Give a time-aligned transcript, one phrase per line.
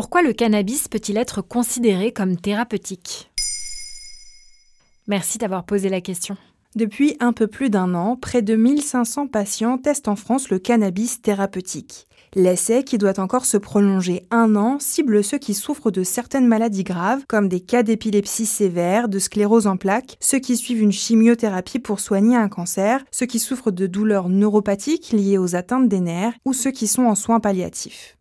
[0.00, 3.32] Pourquoi le cannabis peut-il être considéré comme thérapeutique?
[5.08, 6.36] Merci d'avoir posé la question.
[6.76, 11.20] Depuis un peu plus d'un an, près de 1500 patients testent en France le cannabis
[11.20, 12.06] thérapeutique.
[12.36, 16.84] L'essai, qui doit encore se prolonger un an, cible ceux qui souffrent de certaines maladies
[16.84, 21.80] graves, comme des cas d'épilepsie sévère, de sclérose en plaques, ceux qui suivent une chimiothérapie
[21.80, 26.34] pour soigner un cancer, ceux qui souffrent de douleurs neuropathiques liées aux atteintes des nerfs,
[26.44, 28.17] ou ceux qui sont en soins palliatifs.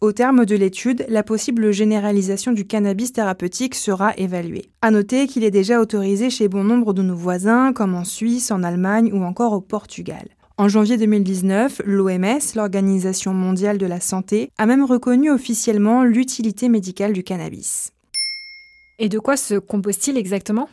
[0.00, 4.70] Au terme de l'étude, la possible généralisation du cannabis thérapeutique sera évaluée.
[4.80, 8.52] À noter qu'il est déjà autorisé chez bon nombre de nos voisins, comme en Suisse,
[8.52, 10.28] en Allemagne ou encore au Portugal.
[10.56, 17.12] En janvier 2019, l'OMS, l'Organisation mondiale de la santé, a même reconnu officiellement l'utilité médicale
[17.12, 17.90] du cannabis.
[19.00, 20.68] Et de quoi se compose-t-il exactement?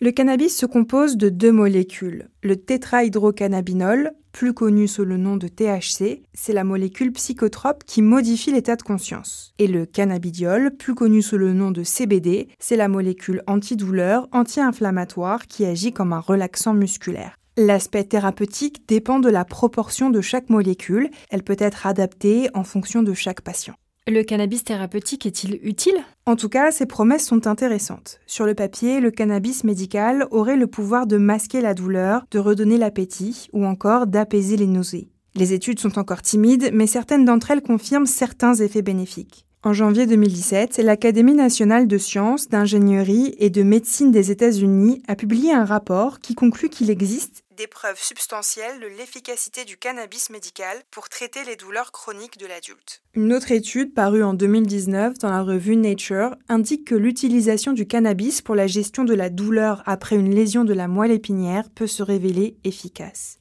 [0.00, 2.30] Le cannabis se compose de deux molécules.
[2.42, 8.50] Le tétrahydrocannabinol, plus connu sous le nom de THC, c'est la molécule psychotrope qui modifie
[8.50, 9.54] l'état de conscience.
[9.60, 15.46] Et le cannabidiol, plus connu sous le nom de CBD, c'est la molécule antidouleur, anti-inflammatoire
[15.46, 17.38] qui agit comme un relaxant musculaire.
[17.56, 23.04] L'aspect thérapeutique dépend de la proportion de chaque molécule, elle peut être adaptée en fonction
[23.04, 23.76] de chaque patient.
[24.06, 25.96] Le cannabis thérapeutique est-il utile?
[26.26, 28.20] En tout cas, ces promesses sont intéressantes.
[28.26, 32.76] Sur le papier, le cannabis médical aurait le pouvoir de masquer la douleur, de redonner
[32.76, 35.08] l'appétit ou encore d'apaiser les nausées.
[35.34, 39.46] Les études sont encore timides, mais certaines d'entre elles confirment certains effets bénéfiques.
[39.62, 45.54] En janvier 2017, l'Académie nationale de sciences, d'ingénierie et de médecine des États-Unis a publié
[45.54, 51.08] un rapport qui conclut qu'il existe des preuves substantielles de l'efficacité du cannabis médical pour
[51.08, 53.02] traiter les douleurs chroniques de l'adulte.
[53.14, 58.42] Une autre étude parue en 2019 dans la revue Nature indique que l'utilisation du cannabis
[58.42, 62.02] pour la gestion de la douleur après une lésion de la moelle épinière peut se
[62.02, 63.38] révéler efficace.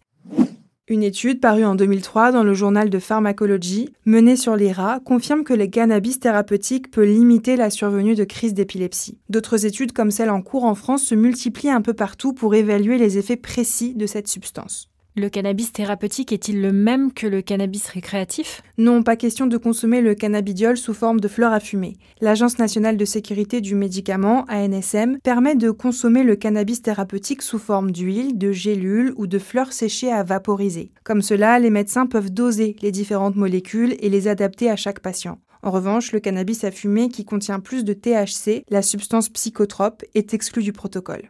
[0.90, 5.46] Une étude parue en 2003 dans le journal de pharmacologie, menée sur les rats, confirme
[5.46, 9.18] que le cannabis thérapeutique peut limiter la survenue de crises d'épilepsie.
[9.30, 12.98] D'autres études comme celle en cours en France se multiplient un peu partout pour évaluer
[12.98, 14.90] les effets précis de cette substance.
[15.16, 18.64] Le cannabis thérapeutique est-il le même que le cannabis récréatif?
[18.80, 21.98] Non, pas question de consommer le cannabidiol sous forme de fleurs à fumer.
[22.20, 27.92] L'Agence nationale de sécurité du médicament, ANSM, permet de consommer le cannabis thérapeutique sous forme
[27.92, 30.90] d'huile, de gélules ou de fleurs séchées à vaporiser.
[31.04, 35.38] Comme cela, les médecins peuvent doser les différentes molécules et les adapter à chaque patient.
[35.62, 40.34] En revanche, le cannabis à fumer qui contient plus de THC, la substance psychotrope, est
[40.34, 41.30] exclu du protocole.